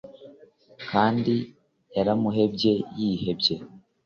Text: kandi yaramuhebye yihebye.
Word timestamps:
kandi 0.89 1.35
yaramuhebye 1.95 2.73
yihebye. 2.97 3.55